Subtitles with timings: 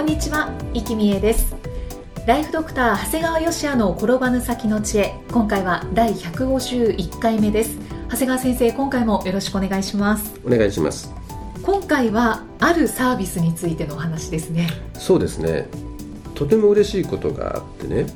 [0.00, 1.54] こんにちは、生きみえです。
[2.26, 5.14] ライフドクター長谷川芳也の転ばぬ先の知恵。
[5.30, 7.78] 今回は第151回目です。
[8.08, 10.40] 長谷川先生今回もよろしくお願いします。
[10.42, 11.12] お願いします。
[11.62, 14.70] 今回はあるサービスについてのお話ですね。
[14.94, 15.68] そうですね。
[16.34, 18.06] とても嬉しいことがあってね。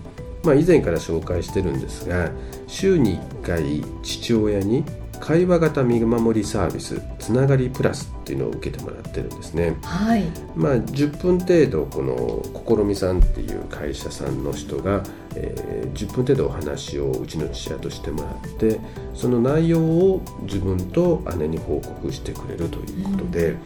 [0.43, 2.31] まあ以前から紹介してるんですが
[2.67, 4.85] 週に1回父親に
[5.25, 9.75] 会話型見守りサービスつながりプラスっていうのを受けてもらってるんですね。
[9.83, 10.25] はい。
[10.55, 12.15] まあ10分程度この
[12.53, 15.03] こころみさんっていう会社さんの人が、
[15.35, 18.79] えー、10分程度お話をうちの父親としてもらって
[19.15, 23.57] その内容を自分と姉に報告してくれるということで。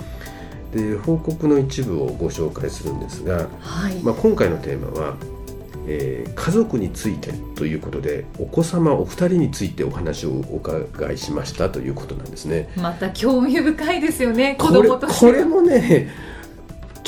[0.72, 5.16] うん、で報告の一部をご紹介するんですが、はい、まあ、今回のテーマは
[5.90, 12.68] えー、家族についてということでお子様お二人についてお話をお伺いしましたということなんですね。
[12.76, 15.26] また興味深いですよね子供として。
[15.26, 16.10] これもね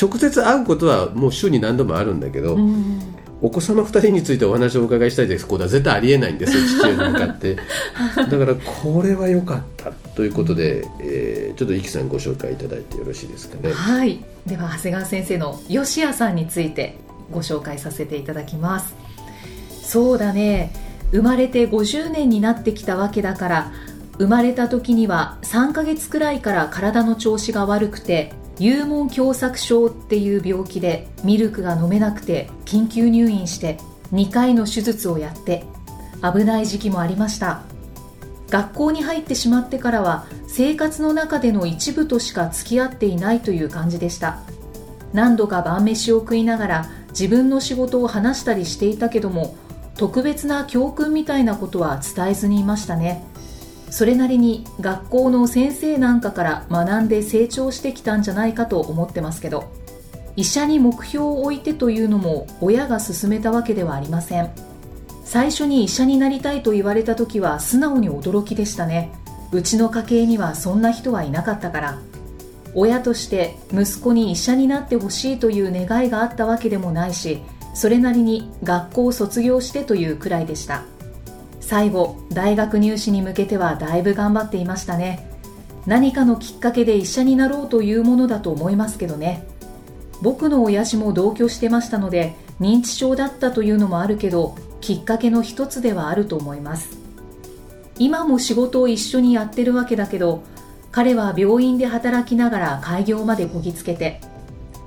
[0.00, 2.56] 直接会うことはもう週に何度もあるんだけど、
[3.42, 5.46] お子様2人についてお話をお伺いしたいです。
[5.46, 7.56] ことは絶対ありえないんですよ 父親に向かって。
[8.16, 13.74] だからこれは良かったということで、えー、ちょっとイキさんご紹介いただいてよろしいですかね。
[13.74, 14.24] はい。
[14.46, 16.96] では長谷川先生の吉谷さんについて
[17.30, 18.94] ご紹介させていただきます。
[19.82, 20.72] そうだね。
[21.12, 23.72] 生まれて50年になってきたわけだから
[24.18, 33.78] 生まれた時には3ヶ月くらいから体の調子が悪くて幽門狭窄症っていう病気でミルクが飲めなくて緊急入院して
[34.12, 35.64] 2回の手術をやって
[36.22, 37.62] 危ない時期もありました。
[38.50, 44.40] 学校に入ってしまってからは生活の中での一部としか付き合っていないという感じでした。
[45.12, 49.56] 何度か晩飯を食いながら自分の仕事を話したりしていたけども
[49.96, 53.24] 特別な教訓みたいなことは伝えずにいましたね。
[53.90, 59.72] それなりに学校の先生なんかから学んで成長してきたんじゃないかと思ってますけど
[60.36, 64.50] 医者に目標を置いてというのも親が勧めたわけではありません。
[65.24, 69.12] 最初に医者になりたいと言われた時は素直に驚きでしたね。
[69.52, 71.98] うちの家系にはそんな人はいなかったから。
[72.74, 77.42] 親として息子に医者になってほしいという願いがあったわけでもないし
[77.74, 80.84] それなりに学校を卒業してというくらいでした。
[81.60, 85.30] 最後大学入試に向けてはだいぶ頑張っていましたね。
[85.86, 89.46] 何かのきっかけで医者になろうというものだと思いますけどね。
[90.20, 96.98] 僕の親父も同居してましたので認知症だったというのもあるけどきっかけの一つではあると思います。
[97.98, 100.42] 今も仕事を一緒にやってるわけだけど
[100.92, 104.20] 彼は病院で働きながら開業までこぎつけて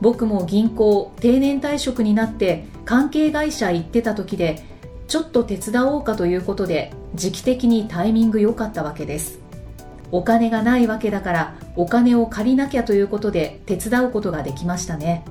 [0.01, 4.65] 僕も銀行定年退職になって関係会社行ってた時で
[5.07, 9.39] ちょっと手伝おうかということで時期的にタイミング良かったわけです。
[10.11, 15.23] お金がないわけだからお金を借りなきゃということで手伝うことができましたね。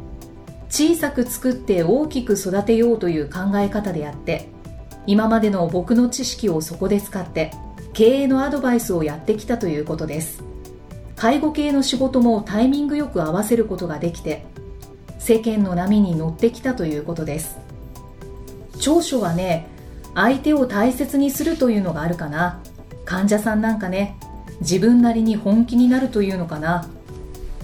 [0.69, 4.49] 小さく作って大きく育てようという考え方であって
[5.07, 7.51] 今までの僕の知識をそこで使って
[7.93, 10.52] 経営のアドバイスをやってきたということです。
[11.23, 14.45] 介護系の仕事もタイミングよく合わせることができて
[15.21, 17.59] 世間の波に乗ってきたということです。
[18.81, 19.69] 長所はね
[20.17, 22.61] 相手を大切にするというのがあるかな。
[23.05, 24.17] 患者さんなんかね
[24.63, 26.89] 自分なりに本気になるというのかな。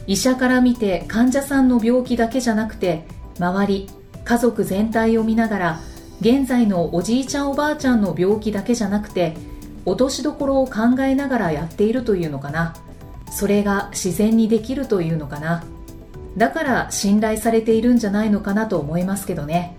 [0.07, 3.09] 医者から見て患者さんの病気だけじゃなくて
[3.41, 3.91] 周り
[4.25, 5.81] 家族全体を見ながら
[6.21, 9.35] 現在のおじいちゃんおばあちゃんの病気だけじゃなくて
[9.85, 12.77] 落としどころを考えながらやっているというのかな。
[13.31, 15.65] それが自然にできるというのかな。
[16.37, 19.77] だから信頼されているんじゃないのかなと思いますけどね。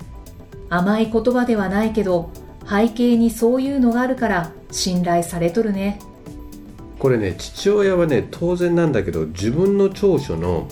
[0.70, 2.32] 甘い言葉ではないけど
[2.70, 6.00] 背景にそういうのがあるから信頼されとるね。
[7.00, 10.68] これね父親はね当然なんだけど自分の長所の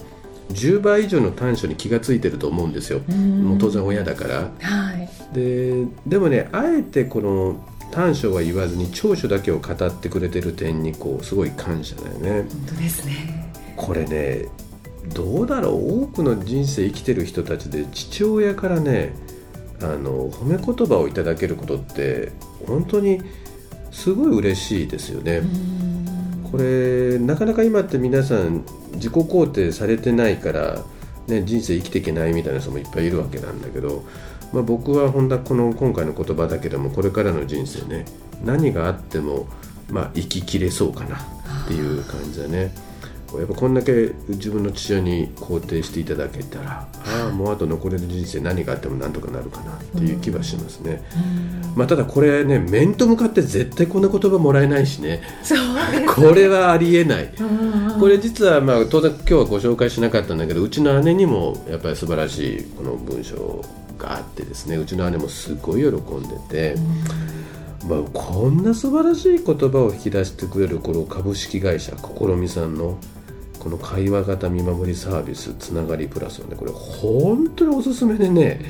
[0.52, 3.00] 10倍以上の短所に気が付いてると思うんですよ。
[3.00, 7.56] もう当然親だから、はい、ででもねあえてこの
[7.92, 12.46] 短所は言わずに長所だけを語ってくれてる点にこうすごい感謝だよね。
[12.50, 14.48] 本当ですねこれね
[15.14, 16.04] どうだろう？
[16.04, 19.16] 多くの人生生きてる人たちで父親からね
[19.82, 22.32] あの褒め言葉をいただけることって
[22.66, 23.22] 本当に
[23.92, 25.42] すごい嬉しいですよね。
[26.52, 28.64] これなかなか今って皆さん
[28.94, 30.84] 自己肯定されてないから、
[31.28, 34.04] ね、人生生きていけないみたいな人もいっぱいいるわけなんだけど、
[34.54, 38.06] まあ、僕は本当はこの今回の言葉だけでもこれからの人生ね
[38.44, 39.48] 何があっても、
[39.90, 42.72] まあ、生ききれそうかなっていう感じだね。
[43.36, 51.04] やっぱこんだけ自分の父親に肯定していただけたらああもうあと残りの人生何があってもなんとかなるかなっていう気はしますね。
[51.76, 55.22] まあ、ただこれね面と向かって絶対こんな言葉もらえないしね
[56.08, 57.34] これはありえない。
[57.38, 63.62] うんこれ実はまあ当然今日はご紹介しなかったんだけどうちの姉にもやっぱり素晴らしいこの文章
[63.98, 66.76] があってですねうちの姉もすごい喜んでて、
[67.88, 72.98] まあ、こんな素晴らしい言葉を引き出してくれるこの株式会社心美さんの
[73.60, 78.62] この会話型見守りサービスつながりプラスはねこれ本当におすすめでね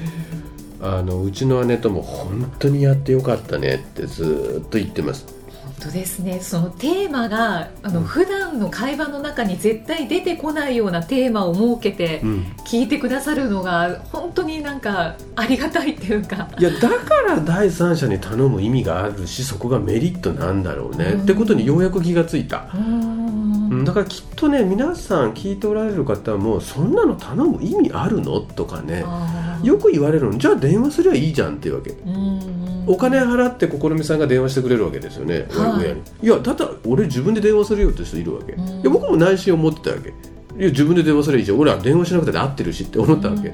[0.82, 5.37] あのうちの姉とも本当にやってよかったねってずーっと言ってます。
[5.80, 6.40] 本当ですね。
[6.42, 12.46] そのテーマがあの普段の会話の中に絶対出てこないようなテーマを設けてうん。
[12.66, 16.50] 聞いてくださるのが本当になんかありがたいっていうか。
[16.58, 21.22] いやだから第三者に頼む意味があるしそこがメリットなんだろうね、うん。
[21.22, 28.42] ってことにようやく気がついた、ううんん、だからきっとね皆さん聞いておられる方もそんなの頼む意味あるの？
[28.42, 29.06] とかね。
[29.64, 30.38] よく言われるの。
[30.38, 31.92] じゃあ電話すりゃいいじゃんっていうわけ。
[31.92, 32.56] うん
[32.88, 35.86] お金払って心美さんが電話してくれるわけですよね、はい。
[35.86, 38.68] 親にいやだったら俺自分で電話するよって人いるわけ、うん。
[38.68, 40.10] いや僕も内心思ってたわけ。
[40.10, 40.12] い
[40.63, 41.60] や自分で電話すればいいじゃん。
[41.60, 43.54] 俺は電話しなくて合ってるしって思ったわけ、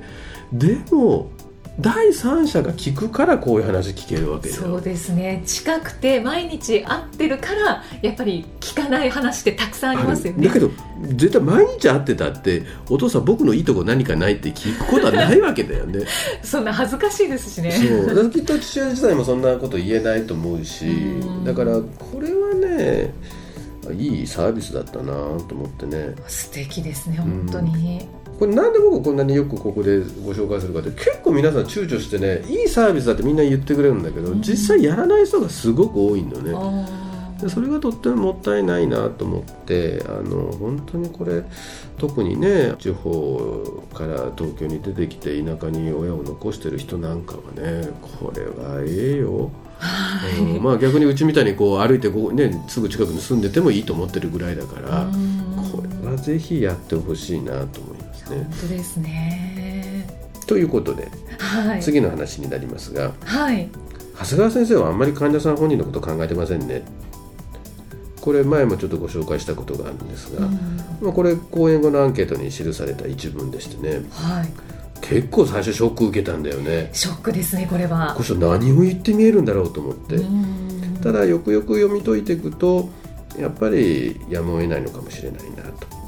[0.53, 1.31] でも
[1.79, 4.55] 第三者が聞くからこういう話聞けるわけよ。
[4.55, 5.41] そうですね。
[5.45, 10.47] 近くて毎日会ってるからやっぱり聞かない話ってたくさんありますよね。
[10.47, 10.69] だけど
[11.01, 16.01] 絶対毎日会ってたってお父さん僕のいいとこ何かないって聞くことはないわけだよね。
[16.43, 17.71] そんな恥ずかしいですしね。
[17.71, 18.29] そう。
[18.29, 20.89] きっと父親自体もそんなこと言えないと思うしう
[21.41, 21.43] ん。
[21.43, 23.13] だからこれはね
[23.97, 26.13] いいサービスだったなと思ってね。
[26.27, 28.07] 素敵ですね本当に
[28.39, 34.41] これなんで僕こんなによくここでご紹介するかって結構皆さん躊躇してねいいサービスだってみんな言ってくれるんだけど、うん。
[34.41, 37.03] 実際やらない人がすごく多いんだよね。
[37.43, 41.43] でそれがとってももったいないなと思ってあの本当にこれ
[41.97, 50.39] 特にね地方から東京に出てきて田舎に親を残してる人なんかはねこれはええよ、はい。
[50.39, 55.69] うんまあ逆にうちみたいにこう歩いてこう、ね、すぐ近くに住んでてもいいと思ってるぐらいだからうん。
[55.71, 57.92] これはぜひやってほしいなと思
[58.35, 58.47] ね。
[58.49, 60.07] 本当ですね。
[60.45, 61.81] ということではい。
[61.81, 63.69] 次の話になりますがはい。
[64.19, 66.83] 長谷川先生はあんまり患者さん本人のこと考えてませんね。
[68.21, 70.53] これ前もちょっとご紹介したことがあるんですが、うん。
[71.01, 74.01] まあ、これ講演後のアンケートに記された一文でしてね。
[74.11, 74.49] はい。
[75.01, 76.89] 結構最初ショック受けたんだよね。
[76.93, 78.13] ショックですねこれは。
[78.13, 80.97] この人何を言って見えるんだろうと思って、うん。
[81.01, 82.89] ただよくよく読み解いていくと
[83.37, 86.02] やっぱりやむを得ないのかもしれないなと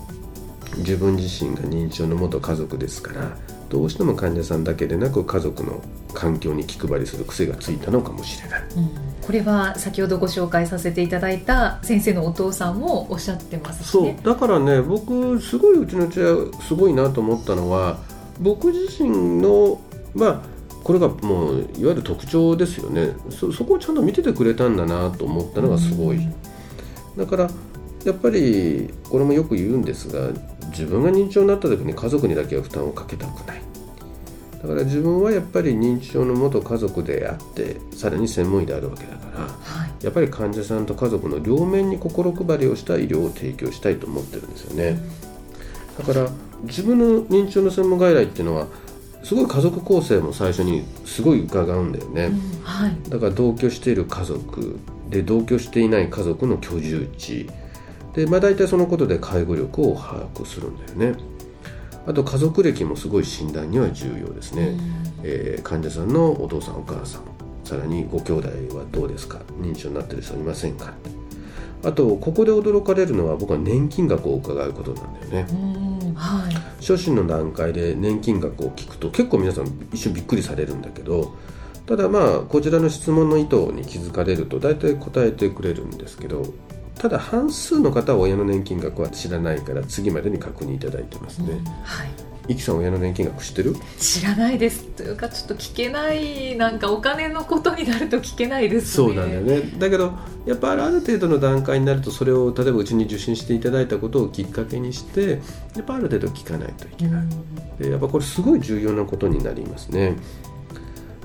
[0.78, 3.38] 自分自身が認知症の元家族ですから
[3.70, 5.82] どうしても患者さんだけでなく家族の
[6.14, 8.62] 環境に気配りする癖がついたのかもしれない。
[8.78, 8.90] うん。
[9.22, 14.04] これは先ほどご紹介させていただいた先生のお父さんもおっしゃってますしそう。
[14.04, 14.20] ね。
[14.24, 18.00] だからね僕すごいうちの父親すごいなと思ったのは
[18.40, 19.82] 僕自身の
[20.14, 20.42] まあ
[20.84, 23.14] これがもういわゆる特徴ですよね。
[23.32, 26.20] そそこをちゃんと見ててくれたんだなと思ったのがすごい、
[27.18, 27.50] だから
[28.06, 30.30] やっぱりこれもよく言うんですが
[30.78, 33.62] 自分が認知症になった時に家族にだけは負担をかけたくない。
[34.62, 40.04] だから自分はやっぱり認知症の元家族であってさらに専門医であるわけだからはい。
[40.04, 45.00] やっぱり患者さんと家族の両面に心配りをした医療を提供したいと思ってるんですよね。
[45.98, 46.30] だから
[46.64, 48.68] 自分の認知症の専門外来っていうのは
[49.24, 52.98] すごい家族構成も最初にすごい伺うんだよね、うんはい。
[53.10, 54.80] だから同居している家族
[55.10, 57.50] で同居していない家族の居住地
[58.16, 61.20] で、まあ、大体そのことで介護力を把握するんだよね。
[62.08, 64.78] あと家族歴もすごい診断には重要ですね、
[65.24, 67.22] えー患者さんのお父さんお母さん
[67.64, 69.40] さらにご兄弟はどうですか？
[69.60, 70.94] 認知症になってる人いませんか？
[71.84, 75.48] あとここで驚かれるのは僕は年金額を伺うことなんだよね。
[75.52, 75.56] う
[76.12, 76.54] んはい。
[76.80, 81.36] 初診の段階で年金額を聞くと結構皆さん一瞬びっくりされるんだけど
[81.88, 86.54] ただまあこちらの質問の意図に気づかれると大体答えてくれるんですけど
[86.98, 91.60] ただ半数の方は親の年金額は知らないから次までに確認いただいてますね。
[91.84, 92.10] はい。
[92.48, 93.76] いきさん親の年金額知ってる？
[93.98, 94.84] 知らないです。
[94.84, 99.08] というかちょっと聞けないなんかお金のことになると聞けないですね。
[99.08, 99.62] そうなんだよね。
[99.80, 100.14] だけど
[100.46, 105.40] やっぱある程度の段階になるとそれを例えばうちに受診していただいたことをきっかけにして
[105.76, 107.26] やっぱある程度聞かないといけない、
[107.80, 110.16] でやっぱこれすごい重要なことになりますね。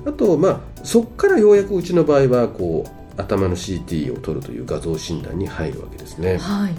[0.03, 6.37] あとまあそっからようやくうちの場合はこう頭の CT を取るという画像診断に入るわけですね。
[6.37, 6.73] はい。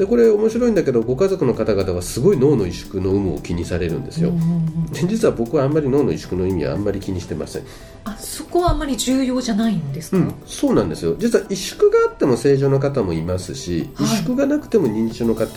[0.00, 4.60] でこれ面白いんだけどご家族の方々はすごい脳の萎縮の有無を気にされるんですよ、うん
[4.92, 7.62] 実は僕はあんまり脳の萎縮の意味はあんまり気にしてません、
[8.04, 11.14] あそこはあんまり重要じゃないんですか、うん、そうなんですよ。
[11.18, 14.06] 実は萎縮があっても正常の方もいますし、はい。
[14.06, 15.48] 萎縮がなくても認知症の方っ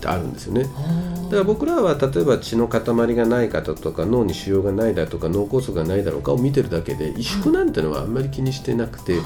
[0.00, 0.66] てあるんですよね
[1.30, 2.82] だから僕らは例えば血の塊
[3.14, 9.20] がない方とか脳に腫瘍がないだとか脳梗塞がないだろうかを見てるだけで萎縮なんてのはあんまり気にしてなくて、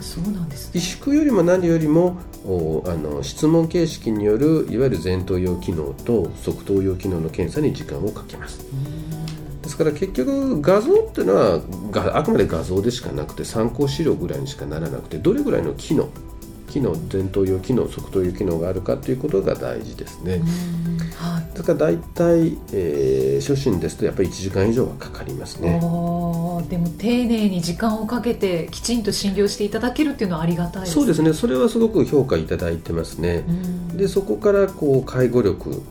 [0.00, 0.80] そうなんですね。
[0.80, 2.16] 萎縮よりも何よりも
[2.46, 8.64] おあの質問形式によるいわゆる前頭葉機能と側頭葉機能の検査に時間をかけます。
[9.62, 16.08] ですから結局画像っていうのはがあくまで画像でしかなくて参考資料ぐらいにしかならなくてどれぐらいの機能
[16.68, 20.98] 機能前頭葉機能側頭葉機能があるかということが大事ですね、うん。
[21.10, 25.80] はいだから大体、えー初心ですとやっぱり1時間以上はかかりますね。
[26.68, 31.32] でも丁寧に時間をかけてきちんと診療していただけるっていうのはありがたいですそうですね。
[31.32, 33.96] それはすごく評価いただいてますね、うん。
[33.96, 35.82] でそこからこう介護力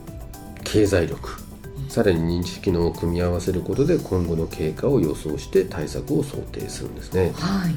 [0.64, 1.42] 経済力
[1.90, 7.34] さらに認知機能を組み合わせることで今後の経過を予想して対策を想定するんですね。
[7.36, 7.76] はい。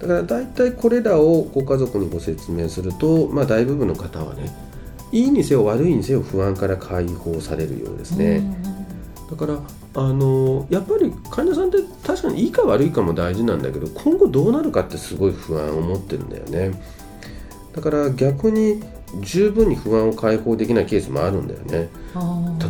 [0.00, 4.50] だから大体これらをご家族にご説明すると、まあ、大部分の方はね
[5.12, 8.72] いいにせよ悪いにせよ不安から解放されるようですね、うん
[9.32, 9.58] だから
[9.94, 16.78] あのやっぱり患者さんって確かにいいか悪いかも大事なんだけど今後どうなるかってすごい不安を持ってるんだよね。
[17.74, 18.82] だから逆に
[19.20, 21.88] 十分に不安を解放できないケースもあるんだよね。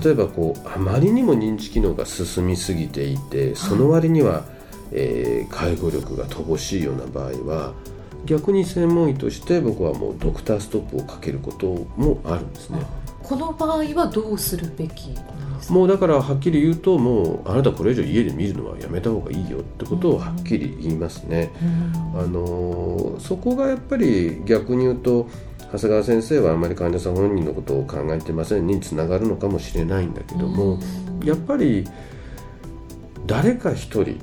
[0.05, 4.45] 例えばこうあまりにも認知機能が進みすぎていてその割には、
[4.93, 7.73] えー介護力が乏しいような場合は
[8.25, 12.81] 逆に専門医として僕はもうドクターストップをかけることもあるんですね。
[13.23, 15.15] この場合はどうするべき
[15.71, 21.51] もうだからはっきり言うともうあなたこれ以上家で見るのはやめた方がいいよってことをはっきり言いますね。
[21.63, 22.21] うん。
[22.21, 25.29] あのーそこがやっぱり逆に言うと
[25.73, 30.79] 長谷川先生はあまり患者さん本人のことを考えてませんにつながるのかもしれないんだけども、
[31.25, 31.87] やっぱり
[33.27, 34.19] 誰か一人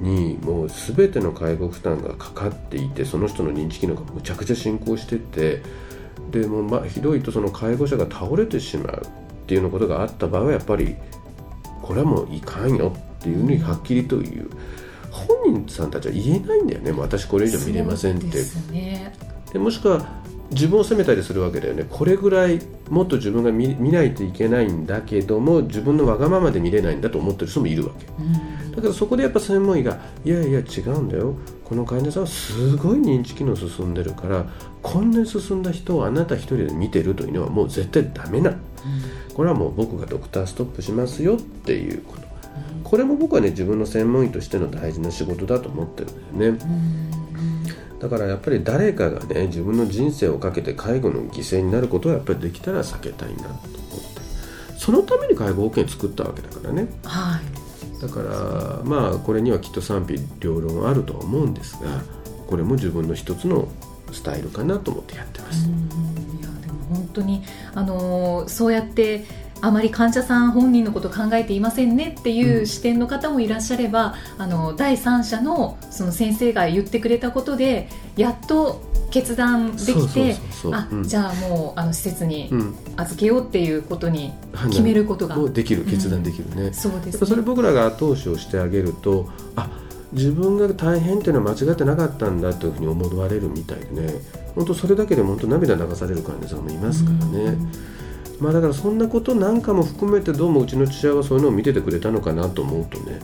[0.00, 5.62] にもう全ての介護負担がかかっていてその人の認知機能がむちゃくちゃ進行してって
[6.30, 9.08] でもうまあひどいとその介護者が倒れてしまうっ
[9.46, 10.96] ていうようなことがあった場合はやっぱり
[11.82, 14.50] これはもういかんよっていうふうにはっきりと言う
[15.10, 16.92] 本人さんたちは言えないんだよね。
[16.92, 18.26] もう私これ以上見れませんって。
[18.26, 19.12] ですね。
[19.52, 20.06] でもしくは
[20.50, 21.86] 自分を責めたりするわけだよね。
[21.88, 28.06] これぐらいもっと自分が見見ないといけないんだけども自分のわがままで見れないんだと思ってる人もいるわけ。
[28.06, 31.34] うんだからそこでやっぱ専門医がいやいや違うんだよ。
[31.64, 34.46] この患者さんはすごい認知機能進んでるから
[34.82, 38.54] こんなに進んだ人をあなた一人で見てるというのはもう絶対ダメな。
[39.34, 42.28] これはもう僕がドクターストップしますよっていうこと。
[42.84, 46.58] これも僕はね自分の専門医としての大事な仕事だと思ってるんだよね。
[46.64, 47.98] うん。
[47.98, 53.68] だからやっぱり誰かがね自分の人生をかけて介護の犠牲になることはやっぱりできたら避けたいなと思って
[54.78, 56.86] そのために介護保険作ったわけだからね。
[57.02, 57.57] はい
[58.00, 62.02] だからまあこれにはきっと賛否両論あるとは思うんですが
[62.46, 63.68] これも自分の一つの
[64.12, 65.68] スタイルかなと思ってやってます。
[65.68, 67.42] うんいやでも本当に
[67.74, 69.24] あのーそうやって
[69.60, 80.36] あまり患者さん本人のこと考えていませんねっていううん視点の方もいらっしゃれば、あの第三者のその先生が言ってくれたことでやっと決断できて
[80.72, 81.02] あ、うん。
[81.04, 82.74] じゃあもうあの施設にうん。
[82.96, 84.32] 預けようっていうことに
[84.70, 86.72] 決めることが、もうできる決断できるね。
[86.72, 89.70] そうですそれ僕らが後押しをしてあげるとあ
[90.12, 94.14] 自分が大変っていうのは間違ってなかったんだというふうに思われるみたいでね。
[94.54, 97.56] 本当それだけで本当涙流される患者さんもいますからね、
[98.40, 103.20] まあだからそんなことなんかも含めてどうもうちの父親はそういうのを見ててくれたのかなと思うとね、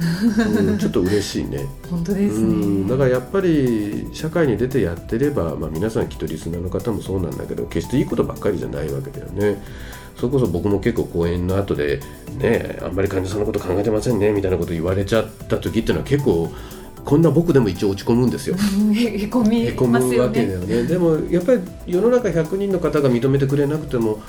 [0.00, 2.52] うん、ちょっと嬉しいね本当ですね、う
[2.84, 9.62] んだからやっぱり社会に出てやってれば、まあ、皆さんきっとリスナーの方もそうなんだけど決していいことばっかりじゃないわけだよね。
[10.16, 12.00] それこそ僕も結構講演の後で
[12.36, 16.50] ねあんまり患者さんのこと考えてませんねみたいなこと言われちゃった時っていうのは結構
[17.04, 18.56] こんな僕でも一応落ち込むんですよ。
[18.78, 24.20] うんへへこみへこむわけだねよねでもやっぱり世の中100人の方が認めてくれなくても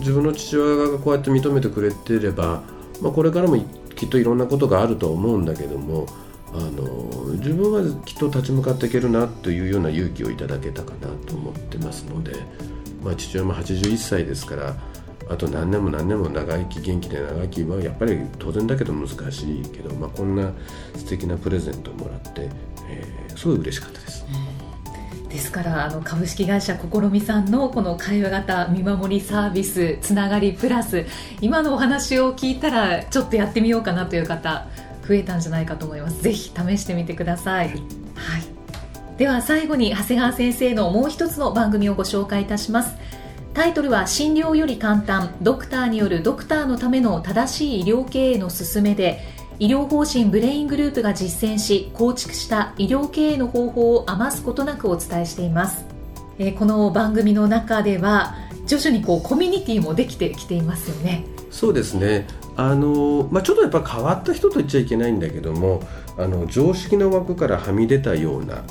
[0.00, 2.62] 自分の父親がこうやって認めてくれてれば、
[3.00, 3.56] まあ、これからも
[3.98, 6.06] きっといろんなことがあると思うんだけども
[6.52, 12.32] あの自分はきっと立ち向かっていけるなというような勇気をいただけたかなと思ってますので、
[13.02, 14.76] まあ、父親も81歳ですから
[15.28, 20.52] あと何年も何年も長生き元気で長生きはやっぱり当然だけど難しいけど、まあ、こんな
[20.96, 22.48] 素敵なプレゼントをもらって、
[22.88, 24.24] えーすごい嬉しかったです。
[25.38, 31.06] ですからあの株式会社こころみさんのこの会話型見守りサービスつながりプラス
[31.40, 34.66] 今のお話を聞いたらちょっとやってみようかなという方
[35.06, 36.20] 増えたんじゃないかと思います。
[36.22, 37.78] ぜひ試してみてください、はい。
[39.16, 42.96] では最後に長谷川先生のもう一つの番組をご紹介いたします。
[43.54, 45.36] タイトルは診療より簡単。
[45.40, 49.20] ドクターによるドクターのための正しい医療経営の勧めで
[49.60, 55.84] 医療法人ブレイングループが実践し構築した医療経営の方法を余すことなくお伝えしています、
[56.38, 58.36] えー、この番組の中では
[58.66, 61.24] 徐々にこうコミュニティもできてきていますよね。
[61.50, 62.26] そうですね。
[62.54, 65.80] あのまあ、ちょっとやっぱ変わった人と言っちゃいけないんだけども
[66.18, 68.62] あの常識の枠からはみ出たような。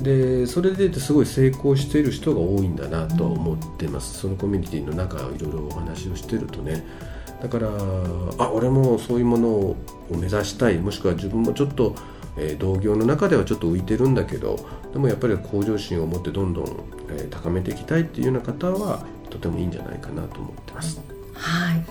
[0.00, 6.84] でそれですごい成功している人が多いんだなと思ってます、そのコミュニティの中いろいろお話をしてるとね
[7.44, 7.68] だから
[8.38, 9.76] あ俺もそういうものを
[10.08, 10.78] 目指したい。
[10.78, 11.94] もしくは自分もちょっと、
[12.38, 14.58] えー、同業の中ではちょっと浮いてるんだけど
[14.94, 16.64] でもやっぱり向上心を持ってどんどん、
[17.10, 20.98] えー、高めていきたいっていうような方はとてもいいんじゃないかなと思ってます。
[21.34, 21.84] はい。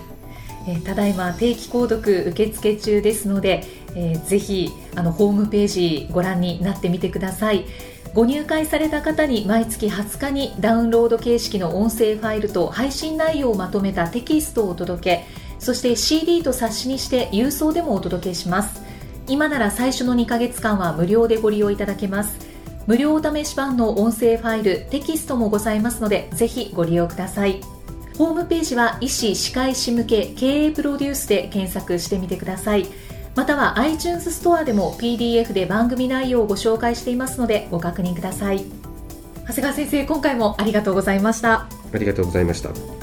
[0.67, 7.65] えー、ただいま定期購読受付中ですので、えー、ぜひあのホームページご覧になってみてください。
[8.15, 15.42] ご入会された方に毎月20日にダウンロード形式の音声ファイルと配信内容をまとめたテキストをお届け。
[15.63, 18.81] そして CD と冊子にして郵送でもお届けします。
[19.27, 22.37] 今なら最初の2ヶ月間は無料でご利用いただけます。
[22.85, 27.61] 無料お試し版の音声ファイルテキストもございますのでぜひご利用ください。
[28.17, 32.85] ホームページは医師・歯科医師向け経営プロデュースで検索してみてください。
[33.35, 38.65] または iTunes ストアでも PDF で番組内容をご紹介していますのでご確認ください。
[39.47, 41.67] 長谷川先生今回もありがとうございました。
[41.93, 43.02] ありがとうございました。